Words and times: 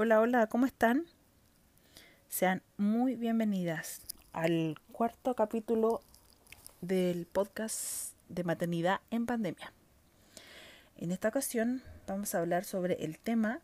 Hola, 0.00 0.20
hola, 0.20 0.46
¿cómo 0.46 0.64
están? 0.64 1.06
Sean 2.28 2.62
muy 2.76 3.16
bienvenidas 3.16 4.00
al 4.32 4.76
cuarto 4.92 5.34
capítulo 5.34 6.02
del 6.80 7.26
podcast 7.26 8.12
de 8.28 8.44
maternidad 8.44 9.00
en 9.10 9.26
pandemia. 9.26 9.72
En 10.98 11.10
esta 11.10 11.26
ocasión 11.26 11.82
vamos 12.06 12.32
a 12.32 12.38
hablar 12.38 12.62
sobre 12.62 13.04
el 13.04 13.18
tema 13.18 13.58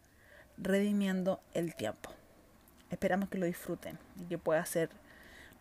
redimiendo 0.59 1.41
el 1.53 1.77
tiempo. 1.77 2.11
Esperamos 2.91 3.29
que 3.29 3.39
lo 3.39 3.47
disfruten 3.47 3.97
y 4.21 4.25
que 4.25 4.37
pueda 4.37 4.67
ser 4.67 4.91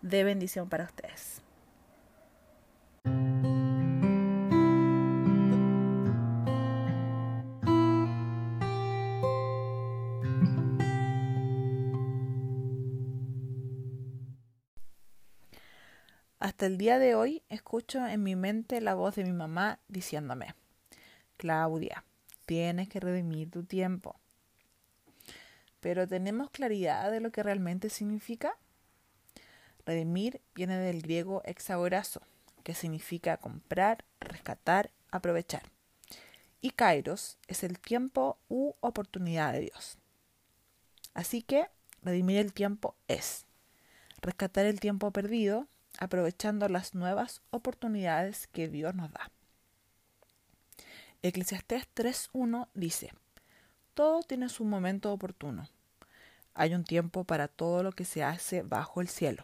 de 0.02 0.24
bendición 0.24 0.70
para 0.70 0.86
ustedes. 0.86 1.44
Hasta 16.64 16.72
el 16.72 16.78
día 16.78 16.98
de 16.98 17.14
hoy 17.14 17.44
escucho 17.50 18.08
en 18.08 18.24
mi 18.24 18.38
mente 18.38 18.80
la 18.80 18.94
voz 18.94 19.16
de 19.16 19.26
mi 19.26 19.34
mamá 19.34 19.80
diciéndome, 19.90 20.56
Claudia, 21.36 22.06
tienes 22.46 22.88
que 22.88 23.02
redimir 23.02 23.52
tu 23.52 23.66
tiempo. 23.66 24.18
Pero 25.82 26.08
¿tenemos 26.08 26.50
claridad 26.52 27.12
de 27.12 27.20
lo 27.20 27.34
que 27.34 27.44
realmente 27.44 27.90
significa? 27.90 28.56
Redimir 29.86 30.40
viene 30.56 30.78
del 30.78 31.02
griego 31.02 31.42
exagorazo, 31.44 32.22
que 32.64 32.74
significa 32.74 33.36
comprar, 33.36 34.06
rescatar, 34.22 34.90
aprovechar. 35.12 35.64
Y 36.62 36.70
kairos 36.70 37.40
es 37.50 37.66
el 37.66 37.78
tiempo 37.78 38.38
u 38.48 38.72
oportunidad 38.80 39.52
de 39.52 39.60
Dios. 39.60 39.98
Así 41.14 41.42
que 41.42 41.68
redimir 42.04 42.38
el 42.38 42.54
tiempo 42.54 42.96
es 43.10 43.48
rescatar 44.22 44.66
el 44.66 44.80
tiempo 44.80 45.12
perdido 45.12 45.68
aprovechando 46.00 46.68
las 46.70 46.96
nuevas 46.96 47.42
oportunidades 47.50 48.48
que 48.48 48.68
Dios 48.68 48.96
nos 48.96 49.12
da. 49.12 49.32
Eclesiastés 51.22 51.88
3.1 51.96 52.68
dice, 52.74 53.14
Todo 53.94 54.24
tiene 54.24 54.50
su 54.50 54.66
momento 54.66 55.14
oportuno. 55.14 55.70
Hay 56.54 56.74
un 56.76 56.84
tiempo 56.84 57.24
para 57.24 57.48
todo 57.48 57.82
lo 57.82 57.94
que 57.94 58.06
se 58.06 58.24
hace 58.24 58.62
bajo 58.62 59.02
el 59.02 59.08
cielo. 59.08 59.44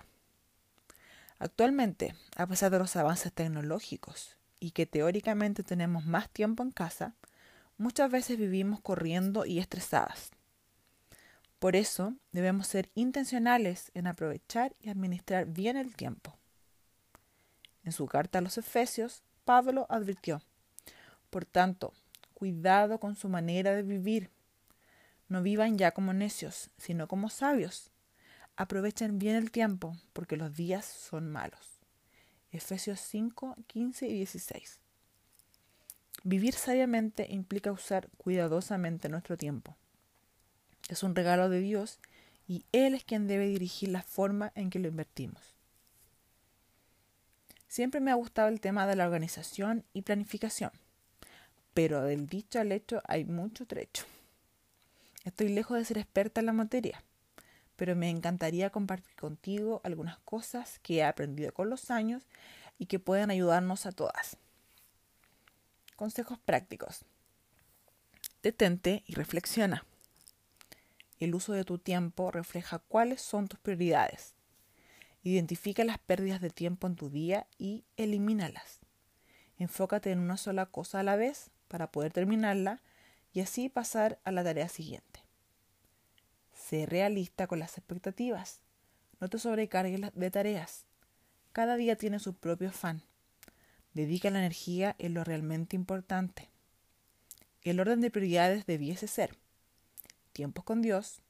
Actualmente, 1.39 2.16
a 2.36 2.45
pesar 2.47 2.70
de 2.72 2.80
los 2.80 2.95
avances 2.97 3.31
tecnológicos 3.31 4.36
y 4.59 4.72
que 4.72 4.86
teóricamente 4.86 5.64
tenemos 5.64 6.05
más 6.05 6.30
tiempo 6.30 6.64
en 6.64 6.72
casa, 6.72 7.16
muchas 7.77 8.11
veces 8.11 8.38
vivimos 8.38 8.81
corriendo 8.81 9.45
y 9.45 9.59
estresadas. 9.59 10.31
Por 11.59 11.75
eso 11.75 12.14
debemos 12.31 12.67
ser 12.67 12.89
intencionales 12.94 13.92
en 13.94 14.08
aprovechar 14.08 14.75
y 14.81 14.89
administrar 14.89 15.45
bien 15.45 15.77
el 15.77 15.95
tiempo. 15.95 16.39
En 17.83 17.91
su 17.91 18.08
carta 18.08 18.39
a 18.39 18.41
los 18.41 18.58
Efesios, 18.58 19.23
Pablo 19.45 19.85
advirtió, 19.89 20.41
por 21.30 21.45
tanto, 21.45 21.94
cuidado 22.33 22.99
con 22.99 23.16
su 23.16 23.30
manera 23.30 23.73
de 23.73 23.83
vivir. 23.83 24.31
No 25.27 25.44
vivan 25.44 25.77
ya 25.77 25.91
como 25.91 26.13
necios, 26.13 26.69
sino 26.77 27.08
como 27.08 27.30
sabios. 27.30 27.91
Aprovechen 28.55 29.19
bien 29.19 29.36
el 29.36 29.52
tiempo, 29.52 29.95
porque 30.13 30.38
los 30.38 30.55
días 30.55 30.86
son 30.86 31.30
malos. 31.31 31.80
Efesios 32.52 32.99
5, 32.99 33.55
15 33.67 34.08
y 34.08 34.14
16. 34.14 34.80
Vivir 36.23 36.53
sabiamente 36.53 37.27
implica 37.30 37.71
usar 37.71 38.09
cuidadosamente 38.17 39.08
nuestro 39.08 39.38
tiempo. 39.38 39.77
Es 40.89 41.03
un 41.03 41.16
regalo 41.16 41.49
de 41.49 41.59
Dios 41.59 41.99
y 42.47 42.66
Él 42.71 42.95
es 42.95 43.03
quien 43.03 43.27
debe 43.27 43.47
dirigir 43.47 43.89
la 43.89 44.02
forma 44.02 44.52
en 44.55 44.69
que 44.71 44.80
lo 44.80 44.88
invertimos. 44.88 45.58
Siempre 47.69 48.02
me 48.02 48.09
ha 48.09 48.15
gustado 48.15 48.47
el 48.47 48.59
tema 48.59 48.87
de 48.87 48.95
la 48.95 49.05
organización 49.05 49.85
y 49.93 50.02
planificación, 50.02 50.71
pero 51.75 52.02
del 52.02 52.25
dicho 52.25 52.59
al 52.59 52.71
hecho 52.71 52.99
hay 53.05 53.25
mucho 53.25 53.67
trecho. 53.67 54.05
Estoy 55.23 55.49
lejos 55.49 55.77
de 55.77 55.85
ser 55.85 55.99
experta 55.99 56.39
en 56.39 56.47
la 56.47 56.53
materia, 56.53 57.03
pero 57.75 57.95
me 57.95 58.09
encantaría 58.09 58.71
compartir 58.71 59.15
contigo 59.15 59.81
algunas 59.83 60.17
cosas 60.21 60.80
que 60.80 60.95
he 60.95 61.03
aprendido 61.03 61.53
con 61.53 61.69
los 61.69 61.91
años 61.91 62.23
y 62.80 62.87
que 62.87 62.97
pueden 62.97 63.30
ayudarnos 63.30 63.86
a 63.86 63.91
todas. 63.91 64.36
Consejos 65.95 66.39
prácticos. 66.39 67.05
Detente 68.41 69.03
y 69.05 69.13
reflexiona. 69.13 69.86
El 71.19 71.36
uso 71.36 71.53
de 71.53 71.65
tu 71.65 71.77
tiempo 71.77 72.31
refleja 72.31 72.80
cuáles 72.80 73.21
son 73.21 73.47
tus 73.47 73.59
prioridades 73.59 74.33
Identifica 75.23 75.83
las 75.83 75.97
pérdidas 75.99 76.41
de 76.41 76.49
tiempo 76.49 76.87
en 76.87 76.95
tu 76.95 77.09
día 77.09 77.47
y 77.57 77.83
elimínalas. 77.97 78.80
Enfócate 79.57 80.11
en 80.11 80.19
una 80.19 80.37
sola 80.37 80.65
cosa 80.65 81.02
a 81.02 81.03
la 81.03 81.17
vez 81.17 81.52
para 81.67 81.91
poder 81.91 82.13
terminarla 82.13 82.81
y 83.33 83.41
así 83.41 83.69
pasar 83.69 84.19
a 84.23 84.31
la 84.31 84.43
tarea 84.43 84.69
siguiente. 84.69 85.23
Sé 86.53 86.85
realista 86.85 87.47
con 87.47 87.59
las 87.59 87.77
expectativas. 87.77 88.61
No 89.19 89.27
te 89.27 89.39
sobrecargues 89.39 90.13
de 90.13 90.31
tareas. 90.31 90.85
Cada 91.51 91.75
día 91.75 91.97
tiene 91.97 92.19
su 92.19 92.36
propio 92.36 92.69
afán. 92.69 93.03
Dedica 93.93 94.30
la 94.30 94.39
energía 94.39 94.95
en 94.99 95.13
lo 95.13 95.23
realmente 95.23 95.75
importante. 95.75 96.49
El 97.63 97.80
orden 97.80 97.99
de 97.99 98.11
prioridades 98.11 98.65
debiese 98.65 99.07
ser 99.07 99.36
tiempos 100.31 100.63
con 100.63 100.81
Dios, 100.81 101.21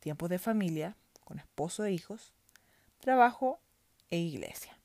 tiempos 0.00 0.28
de 0.28 0.38
familia, 0.38 0.96
con 1.24 1.38
esposo 1.38 1.84
e 1.84 1.92
hijos, 1.92 2.34
trabajo 3.00 3.60
e 4.10 4.18
iglesia. 4.18 4.78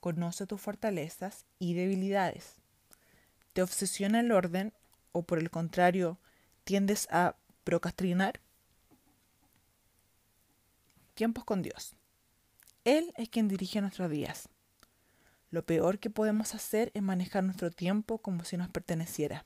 Conoce 0.00 0.46
tus 0.46 0.60
fortalezas 0.60 1.44
y 1.58 1.74
debilidades. 1.74 2.56
¿Te 3.52 3.62
obsesiona 3.62 4.20
el 4.20 4.32
orden 4.32 4.72
o 5.12 5.22
por 5.22 5.38
el 5.38 5.50
contrario 5.50 6.18
tiendes 6.64 7.06
a 7.10 7.36
procrastinar? 7.64 8.40
Tiempos 11.14 11.44
con 11.44 11.62
Dios. 11.62 11.94
Él 12.84 13.12
es 13.16 13.28
quien 13.28 13.48
dirige 13.48 13.80
nuestros 13.80 14.10
días. 14.10 14.48
Lo 15.50 15.64
peor 15.64 15.98
que 15.98 16.10
podemos 16.10 16.54
hacer 16.54 16.90
es 16.94 17.02
manejar 17.02 17.44
nuestro 17.44 17.70
tiempo 17.70 18.18
como 18.18 18.44
si 18.44 18.56
nos 18.56 18.70
perteneciera. 18.70 19.44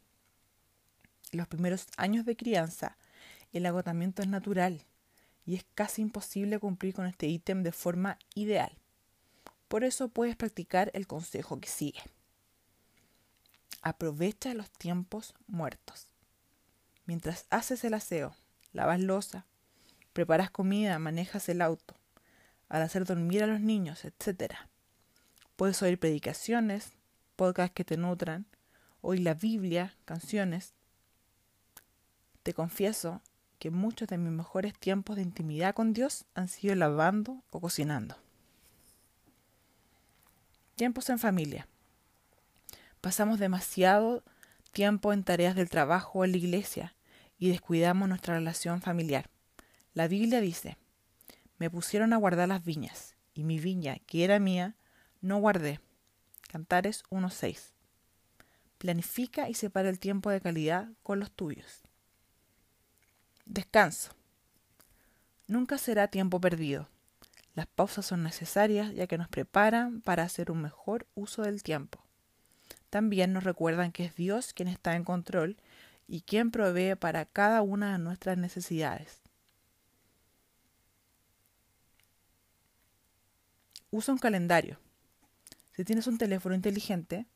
En 1.33 1.38
los 1.38 1.48
primeros 1.48 1.88
años 1.97 2.25
de 2.25 2.37
crianza, 2.37 2.97
el 3.53 3.66
agotamiento 3.66 4.22
es 4.22 4.28
natural 4.28 4.87
y 5.46 5.54
es 5.54 5.64
casi 5.74 6.02
imposible 6.02 6.58
cumplir 6.58 6.92
con 6.92 7.06
este 7.06 7.28
ítem 7.28 7.62
de 7.62 7.72
forma 7.72 8.18
ideal. 8.34 8.76
Por 9.68 9.84
eso 9.84 10.08
puedes 10.08 10.36
practicar 10.36 10.90
el 10.92 11.06
consejo 11.06 11.60
que 11.60 11.68
sigue. 11.68 12.02
Aprovecha 13.80 14.52
los 14.54 14.70
tiempos 14.70 15.34
muertos. 15.46 16.08
Mientras 17.04 17.46
haces 17.50 17.84
el 17.84 17.94
aseo, 17.94 18.34
lavas 18.72 19.00
losa, 19.00 19.46
preparas 20.12 20.50
comida, 20.50 20.98
manejas 20.98 21.48
el 21.48 21.62
auto, 21.62 21.94
al 22.68 22.82
hacer 22.82 23.04
dormir 23.04 23.44
a 23.44 23.46
los 23.46 23.60
niños, 23.60 24.04
etc. 24.04 24.54
Puedes 25.54 25.80
oír 25.82 26.00
predicaciones, 26.00 26.92
podcasts 27.36 27.74
que 27.74 27.84
te 27.84 27.96
nutran, 27.96 28.46
oír 29.00 29.20
la 29.20 29.34
Biblia, 29.34 29.94
canciones. 30.04 30.74
Te 32.42 32.54
confieso 32.54 33.22
que 33.58 33.70
muchos 33.70 34.08
de 34.08 34.18
mis 34.18 34.32
mejores 34.32 34.74
tiempos 34.78 35.16
de 35.16 35.22
intimidad 35.22 35.74
con 35.74 35.92
Dios 35.92 36.24
han 36.34 36.48
sido 36.48 36.74
lavando 36.74 37.42
o 37.50 37.60
cocinando. 37.60 38.16
Tiempos 40.74 41.08
en 41.08 41.18
familia. 41.18 41.66
Pasamos 43.00 43.38
demasiado 43.38 44.22
tiempo 44.72 45.12
en 45.12 45.24
tareas 45.24 45.54
del 45.54 45.70
trabajo 45.70 46.18
o 46.18 46.24
en 46.24 46.32
la 46.32 46.36
iglesia 46.36 46.94
y 47.38 47.48
descuidamos 47.48 48.08
nuestra 48.08 48.34
relación 48.34 48.82
familiar. 48.82 49.30
La 49.94 50.09
Biblia 50.09 50.41
dice, 50.41 50.76
me 51.59 51.70
pusieron 51.70 52.12
a 52.12 52.18
guardar 52.18 52.48
las 52.48 52.62
viñas, 52.62 53.16
y 53.32 53.44
mi 53.44 53.59
viña, 53.59 53.98
que 54.06 54.24
era 54.24 54.38
mía, 54.38 54.76
no 55.22 55.38
guardé. 55.38 55.80
Cantares 56.48 57.04
1.6. 57.10 57.72
Planifica 58.76 59.48
y 59.48 59.54
separa 59.54 59.88
el 59.88 59.98
tiempo 59.98 60.28
de 60.28 60.42
calidad 60.42 60.91
con 61.02 61.18
los 61.20 61.30
tuyos. 61.30 61.85
Descanso. 63.47 64.10
Nunca 65.47 65.78
será 65.78 66.09
tiempo 66.09 66.41
perdido. 66.41 66.89
Las 67.54 67.69
pausas 67.69 68.04
son 68.04 68.25
necesarias 68.25 68.93
ya 68.93 69.07
que 69.07 69.19
nos 69.19 69.28
preparan 69.28 70.01
para 70.01 70.25
hacer 70.25 70.51
un 70.51 70.60
mejor 70.60 71.07
uso 71.15 71.43
del 71.43 71.63
tiempo. 71.63 72.04
También 72.91 73.33
nos 73.33 73.45
recuerdan 73.45 73.93
que 73.93 74.04
es 74.04 74.16
Dios 74.16 74.53
quien 74.53 74.66
está 74.66 74.97
en 74.97 75.04
control 75.04 75.57
y 76.09 76.22
quien 76.22 76.51
provee 76.51 76.97
para 76.97 77.25
cada 77.25 77.63
una 77.63 77.93
de 77.93 77.98
nuestras 78.01 78.37
necesidades. 78.37 79.21
Usa 83.93 84.13
un 84.13 84.19
calendario. 84.19 84.81
Si 85.77 85.84
tienes 85.84 86.09
un 86.09 86.19
teléfono 86.19 86.57
inteligente, 86.57 87.27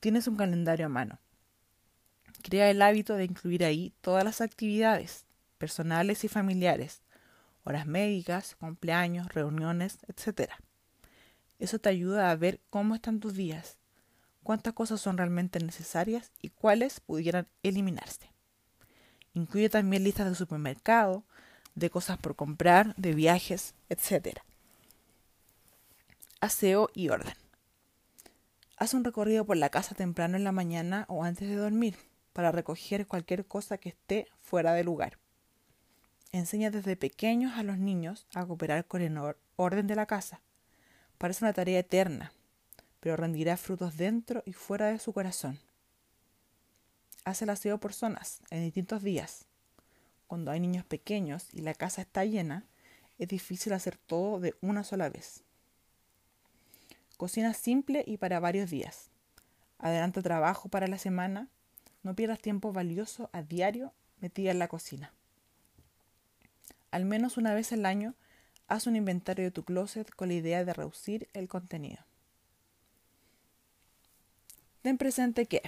tienes 0.00 0.28
un 0.28 0.36
calendario 0.36 0.86
a 0.86 0.90
mano. 0.90 1.18
Crea 2.42 2.70
el 2.70 2.82
hábito 2.82 3.14
de 3.14 3.24
incluir 3.24 3.64
ahí 3.64 3.94
todas 4.02 4.24
las 4.24 4.42
actividades 4.42 5.23
personales 5.58 6.24
y 6.24 6.28
familiares, 6.28 7.02
horas 7.64 7.86
médicas, 7.86 8.56
cumpleaños, 8.56 9.32
reuniones, 9.32 9.98
etc. 10.08 10.50
Eso 11.58 11.78
te 11.78 11.88
ayuda 11.88 12.30
a 12.30 12.36
ver 12.36 12.60
cómo 12.70 12.94
están 12.94 13.20
tus 13.20 13.34
días, 13.34 13.78
cuántas 14.42 14.74
cosas 14.74 15.00
son 15.00 15.16
realmente 15.16 15.58
necesarias 15.58 16.32
y 16.40 16.50
cuáles 16.50 17.00
pudieran 17.00 17.48
eliminarse. 17.62 18.30
Incluye 19.32 19.68
también 19.68 20.04
listas 20.04 20.28
de 20.28 20.34
supermercado, 20.34 21.24
de 21.74 21.90
cosas 21.90 22.18
por 22.18 22.36
comprar, 22.36 22.94
de 22.96 23.14
viajes, 23.14 23.74
etc. 23.88 24.38
Aseo 26.40 26.90
y 26.94 27.08
orden. 27.08 27.34
Haz 28.76 28.94
un 28.94 29.04
recorrido 29.04 29.44
por 29.44 29.56
la 29.56 29.70
casa 29.70 29.94
temprano 29.94 30.36
en 30.36 30.44
la 30.44 30.52
mañana 30.52 31.04
o 31.08 31.24
antes 31.24 31.48
de 31.48 31.56
dormir 31.56 31.96
para 32.32 32.52
recoger 32.52 33.06
cualquier 33.06 33.46
cosa 33.46 33.78
que 33.78 33.90
esté 33.90 34.28
fuera 34.42 34.72
de 34.74 34.84
lugar. 34.84 35.18
Enseña 36.34 36.72
desde 36.72 36.96
pequeños 36.96 37.52
a 37.56 37.62
los 37.62 37.78
niños 37.78 38.26
a 38.34 38.44
cooperar 38.44 38.86
con 38.86 39.00
el 39.02 39.16
orden 39.54 39.86
de 39.86 39.94
la 39.94 40.06
casa. 40.06 40.40
Parece 41.16 41.44
una 41.44 41.52
tarea 41.52 41.78
eterna, 41.78 42.32
pero 42.98 43.16
rendirá 43.16 43.56
frutos 43.56 43.96
dentro 43.96 44.42
y 44.44 44.52
fuera 44.52 44.86
de 44.86 44.98
su 44.98 45.12
corazón. 45.12 45.60
Haz 47.24 47.42
el 47.42 47.50
aseo 47.50 47.78
por 47.78 47.92
zonas, 47.92 48.40
en 48.50 48.64
distintos 48.64 49.04
días. 49.04 49.46
Cuando 50.26 50.50
hay 50.50 50.58
niños 50.58 50.84
pequeños 50.84 51.46
y 51.52 51.60
la 51.60 51.72
casa 51.72 52.02
está 52.02 52.24
llena, 52.24 52.64
es 53.16 53.28
difícil 53.28 53.72
hacer 53.72 53.96
todo 53.96 54.40
de 54.40 54.56
una 54.60 54.82
sola 54.82 55.08
vez. 55.10 55.44
Cocina 57.16 57.54
simple 57.54 58.02
y 58.08 58.16
para 58.16 58.40
varios 58.40 58.70
días. 58.70 59.08
Adelanta 59.78 60.20
trabajo 60.20 60.68
para 60.68 60.88
la 60.88 60.98
semana. 60.98 61.46
No 62.02 62.16
pierdas 62.16 62.40
tiempo 62.40 62.72
valioso 62.72 63.30
a 63.32 63.42
diario 63.42 63.92
metida 64.18 64.50
en 64.50 64.58
la 64.58 64.66
cocina. 64.66 65.12
Al 66.94 67.04
menos 67.06 67.38
una 67.38 67.54
vez 67.54 67.72
al 67.72 67.86
año, 67.86 68.14
haz 68.68 68.86
un 68.86 68.94
inventario 68.94 69.44
de 69.44 69.50
tu 69.50 69.64
closet 69.64 70.08
con 70.14 70.28
la 70.28 70.34
idea 70.34 70.64
de 70.64 70.72
reducir 70.72 71.28
el 71.32 71.48
contenido. 71.48 72.04
Ten 74.80 74.96
presente 74.96 75.46
que 75.46 75.60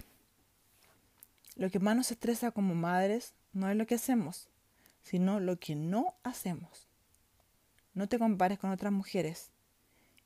lo 1.56 1.69
que 1.69 1.81
más 1.81 1.96
nos 1.96 2.12
estresa 2.12 2.52
como 2.52 2.76
madres 2.76 3.34
no 3.52 3.69
es 3.69 3.76
lo 3.76 3.88
que 3.88 3.96
hacemos, 3.96 4.49
sino 5.02 5.40
lo 5.40 5.58
que 5.58 5.75
no 5.75 6.14
hacemos. 6.23 6.87
No 7.93 8.08
te 8.08 8.20
compares 8.20 8.61
con 8.61 8.70
otras 8.70 8.93
mujeres 8.93 9.50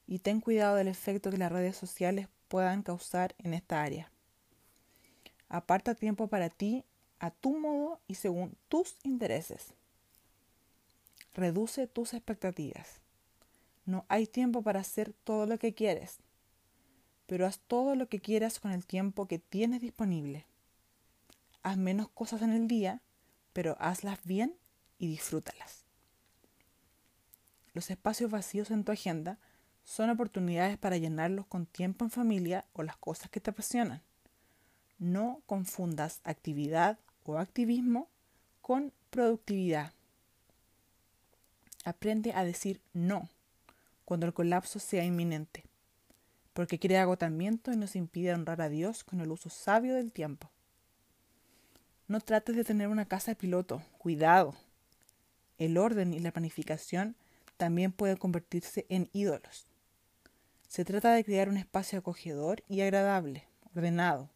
y 0.07 0.19
ten 0.19 0.43
cuidado 0.43 0.77
del 0.77 0.89
efecto 0.89 1.31
que 1.31 1.39
las 1.39 1.51
redes 1.51 1.79
sociales 1.79 2.29
puedan 2.49 2.83
causar 2.83 3.35
en 3.39 3.55
esta 3.55 3.83
área. 3.83 4.13
Aparta 5.49 5.95
tiempo 5.95 6.29
para 6.29 6.51
ti 6.51 6.85
a 7.21 7.31
tu 7.31 7.59
modo 7.59 8.03
y 8.07 8.17
según 8.17 8.55
tus 8.69 8.97
intereses. 9.03 9.73
Reduce 11.35 11.87
tus 11.87 12.15
expectativas. 12.15 13.01
No 13.87 14.05
hay 14.09 14.27
tiempo 14.27 14.63
para 14.63 14.81
hacer 14.81 15.13
todo 15.25 15.47
lo 15.47 15.59
que 15.59 15.75
quieres, 15.75 16.19
pero 17.27 17.47
haz 17.47 17.61
todo 17.61 17.95
lo 17.95 18.09
que 18.09 18.21
quieras 18.21 18.59
con 18.59 18.73
el 18.73 18.87
tiempo 18.87 19.27
que 19.27 19.39
tienes 19.39 19.81
disponible. 19.81 20.47
Haz 21.63 21.77
menos 21.77 22.09
cosas 22.09 22.43
en 22.43 22.53
el 22.53 22.67
día, 22.67 23.03
pero 23.53 23.77
hazlas 23.79 24.19
bien 24.25 24.57
y 24.99 25.07
disfrútalas. 25.07 25.85
Los 27.73 27.91
espacios 27.91 28.31
vacíos 28.31 28.71
en 28.71 28.85
tu 28.85 28.93
agenda 28.93 29.39
son 29.85 30.11
oportunidades 30.11 30.77
para 30.79 30.97
llenarlos 30.97 31.47
con 31.47 31.67
tiempo 31.67 32.05
en 32.05 32.11
familia 32.11 32.67
o 32.73 32.83
las 32.83 32.97
cosas 32.97 33.31
que 33.31 33.41
te 33.41 33.51
apasionan. 33.51 34.03
No 34.99 35.43
confundas 35.47 36.21
actividad 36.25 36.99
o 37.25 37.39
activismo 37.39 38.09
con 38.61 38.93
productividad. 39.11 39.93
Aprende 41.85 42.33
a 42.35 42.45
decir 42.45 42.83
no 42.93 43.29
cuando 44.05 44.27
el 44.27 44.35
colapso 44.35 44.79
sea 44.79 45.05
inminente, 45.05 45.65
porque 46.53 46.79
crea 46.79 47.03
agotamiento 47.03 47.73
y 47.73 47.77
nos 47.77 47.97
impide 47.97 48.35
honrar 48.35 48.61
a 48.61 48.69
Dios 48.69 49.05
con 49.05 49.21
el 49.21 49.31
uso 49.31 49.51
sabio 49.51 49.95
del 49.95 50.13
tiempo. 50.13 50.51
No 52.09 52.21
trates 52.21 52.57
de 52.57 52.65
tener 52.65 52.89
una 52.89 53.07
casa 53.07 53.31
de 53.31 53.37
piloto, 53.37 53.83
cuidado. 53.99 54.57
El 55.59 55.79
orden 55.79 56.13
y 56.13 56.19
la 56.19 56.33
planificación 56.33 57.15
también 57.57 57.93
pueden 57.93 58.17
convertirse 58.17 58.85
en 58.89 59.09
ídolos. 59.13 59.67
Se 60.67 60.85
trata 60.85 61.15
de 61.15 61.25
crear 61.25 61.49
un 61.49 61.57
espacio 61.57 61.99
acogedor 61.99 62.63
y 62.69 62.81
agradable, 62.81 63.47
ordenado, 63.75 64.29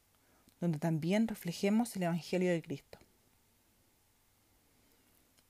donde 0.61 0.79
también 0.79 1.29
reflejemos 1.29 1.95
el 1.97 2.05
Evangelio 2.05 2.53
de 2.53 2.63
Cristo. 2.63 2.99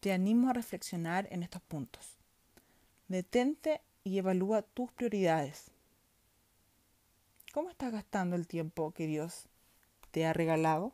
Te 0.04 0.12
animo 0.12 0.50
a 0.50 0.52
reflexionar 0.52 1.28
en 1.30 1.42
estos 1.42 1.62
puntos. 1.62 2.18
Detente 3.08 3.80
y 4.02 4.18
evalúa 4.18 4.60
tus 4.60 4.92
prioridades. 4.92 5.70
¿Cómo 7.54 7.70
estás 7.70 7.90
gastando 7.90 8.36
el 8.36 8.46
tiempo 8.46 8.92
que 8.92 9.06
Dios 9.06 9.46
te 10.10 10.26
ha 10.26 10.34
regalado? 10.34 10.92